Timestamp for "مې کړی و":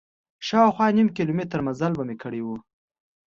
2.07-2.47